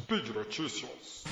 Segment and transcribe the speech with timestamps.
[0.07, 1.25] Speed Notícias.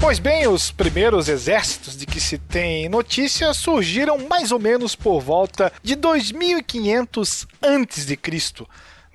[0.00, 5.20] Pois bem, os primeiros exércitos de que se tem notícia surgiram mais ou menos por
[5.20, 8.16] volta de 2500 a.C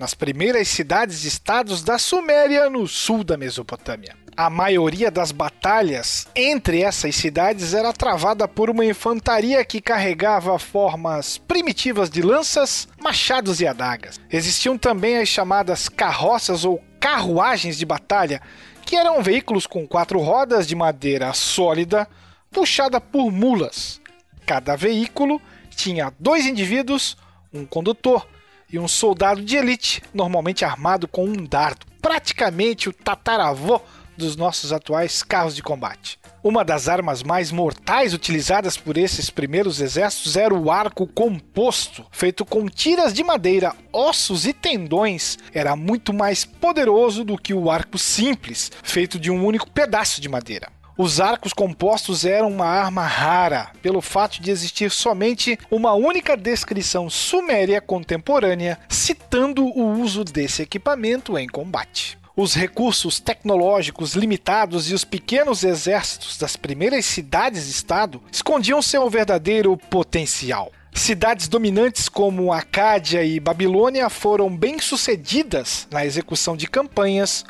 [0.02, 4.18] nas primeiras cidades-estados da Suméria, no sul da Mesopotâmia.
[4.36, 11.38] A maioria das batalhas entre essas cidades era travada por uma infantaria que carregava formas
[11.38, 14.20] primitivas de lanças, machados e adagas.
[14.32, 18.42] Existiam também as chamadas carroças ou carruagens de batalha,
[18.84, 22.08] que eram veículos com quatro rodas de madeira sólida,
[22.50, 24.02] puxada por mulas.
[24.48, 25.40] Cada veículo
[25.76, 27.16] tinha dois indivíduos,
[27.54, 28.26] um condutor
[28.72, 33.82] e um soldado de elite, normalmente armado com um dardo, praticamente o tataravô
[34.18, 36.20] dos nossos atuais carros de combate.
[36.44, 42.44] Uma das armas mais mortais utilizadas por esses primeiros exércitos era o arco composto, feito
[42.44, 45.38] com tiras de madeira, ossos e tendões.
[45.54, 50.28] Era muito mais poderoso do que o arco simples, feito de um único pedaço de
[50.28, 50.81] madeira.
[50.98, 57.10] Os arcos compostos eram uma arma rara, pelo fato de existir somente uma única descrição
[57.10, 62.20] suméria contemporânea citando o uso desse equipamento em combate.
[62.36, 70.72] Os recursos tecnológicos limitados e os pequenos exércitos das primeiras cidades-estado escondiam seu verdadeiro potencial.
[70.94, 77.46] Cidades dominantes como Acádia e Babilônia foram bem-sucedidas na execução de campanhas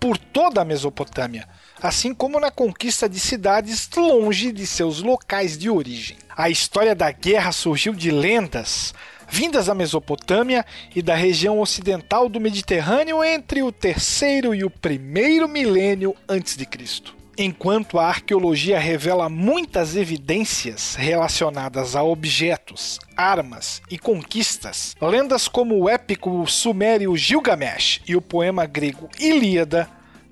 [0.00, 1.46] por toda a Mesopotâmia,
[1.82, 6.16] assim como na conquista de cidades longe de seus locais de origem.
[6.36, 8.94] A história da guerra surgiu de lendas
[9.28, 10.64] vindas da Mesopotâmia
[10.94, 16.64] e da região ocidental do Mediterrâneo entre o terceiro e o primeiro milênio antes de
[16.64, 17.16] Cristo.
[17.38, 25.88] Enquanto a arqueologia revela muitas evidências relacionadas a objetos, armas e conquistas, lendas como o
[25.88, 29.86] épico sumério Gilgamesh e o poema grego Ilíada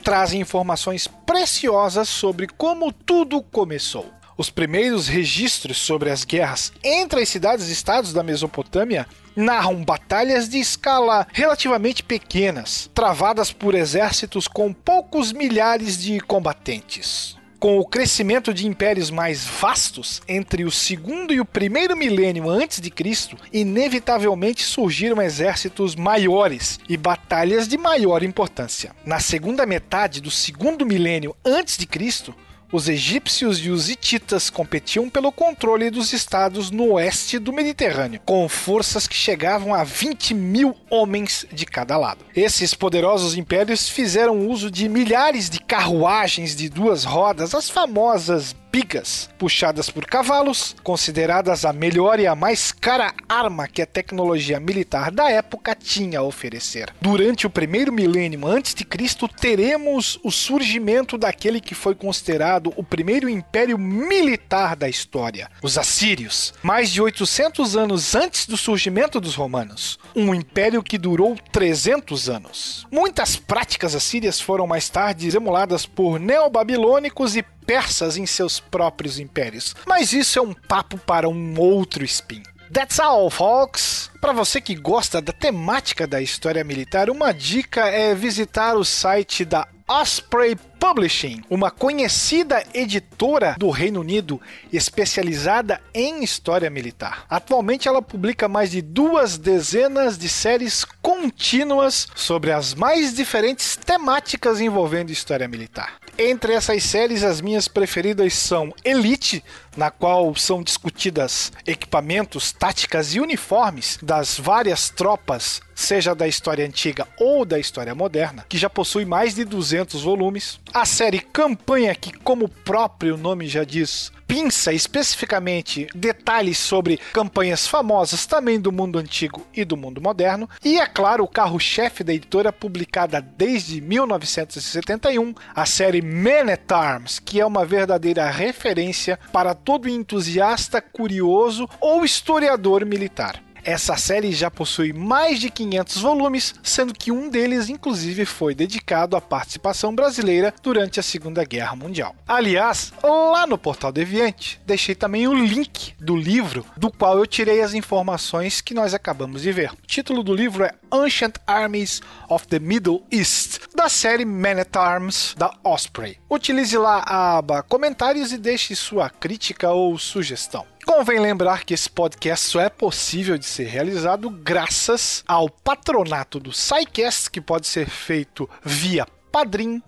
[0.04, 4.12] trazem informações preciosas sobre como tudo começou.
[4.36, 11.26] Os primeiros registros sobre as guerras entre as cidades-estados da Mesopotâmia narram batalhas de escala
[11.32, 17.36] relativamente pequenas, travadas por exércitos com poucos milhares de combatentes.
[17.64, 22.78] Com o crescimento de impérios mais vastos entre o segundo e o primeiro milênio antes
[22.78, 28.94] de Cristo, inevitavelmente surgiram exércitos maiores e batalhas de maior importância.
[29.06, 32.34] Na segunda metade do segundo milênio antes de Cristo,
[32.74, 38.48] os egípcios e os hititas competiam pelo controle dos estados no oeste do Mediterrâneo, com
[38.48, 42.24] forças que chegavam a 20 mil homens de cada lado.
[42.34, 49.30] Esses poderosos impérios fizeram uso de milhares de carruagens de duas rodas, as famosas espigas
[49.38, 55.12] puxadas por cavalos, consideradas a melhor e a mais cara arma que a tecnologia militar
[55.12, 56.92] da época tinha a oferecer.
[57.00, 62.82] Durante o primeiro milênio antes de Cristo, teremos o surgimento daquele que foi considerado o
[62.82, 69.36] primeiro império militar da história, os assírios, mais de 800 anos antes do surgimento dos
[69.36, 72.86] romanos, um império que durou 300 anos.
[72.90, 79.74] Muitas práticas assírias foram mais tarde emuladas por neobabilônicos e persas em seus próprios impérios.
[79.86, 82.42] Mas isso é um papo para um outro spin.
[82.72, 84.10] That's all, folks!
[84.20, 89.44] Para você que gosta da temática da história militar, uma dica é visitar o site
[89.44, 90.56] da Osprey
[90.86, 94.38] Publishing, uma conhecida editora do Reino Unido
[94.70, 97.24] especializada em história militar.
[97.30, 104.60] Atualmente ela publica mais de duas dezenas de séries contínuas sobre as mais diferentes temáticas
[104.60, 105.94] envolvendo história militar.
[106.18, 109.42] Entre essas séries, as minhas preferidas são Elite,
[109.76, 117.06] na qual são discutidas equipamentos, táticas e uniformes das várias tropas seja da história antiga
[117.18, 120.60] ou da história moderna, que já possui mais de 200 volumes.
[120.74, 127.64] A série Campanha, que, como o próprio nome já diz, pinça especificamente detalhes sobre campanhas
[127.64, 130.50] famosas também do mundo antigo e do mundo moderno.
[130.64, 137.20] E, é claro, o carro-chefe da editora, publicada desde 1971, a série Man at Arms,
[137.20, 143.43] que é uma verdadeira referência para todo entusiasta, curioso ou historiador militar.
[143.64, 149.16] Essa série já possui mais de 500 volumes, sendo que um deles, inclusive, foi dedicado
[149.16, 152.14] à participação brasileira durante a Segunda Guerra Mundial.
[152.28, 157.62] Aliás, lá no Portal Deviante, deixei também o link do livro do qual eu tirei
[157.62, 159.72] as informações que nós acabamos de ver.
[159.72, 164.76] O título do livro é Ancient Armies of the Middle East, da série Man at
[164.76, 166.18] Arms da Osprey.
[166.28, 170.66] Utilize lá a aba comentários e deixe sua crítica ou sugestão.
[170.84, 176.52] Convém lembrar que esse podcast só é possível de ser realizado graças ao patronato do
[176.52, 179.82] SciCast, que pode ser feito via Padrim,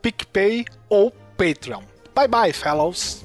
[0.00, 1.82] PicPay ou Patreon.
[2.14, 3.24] Bye bye, fellows!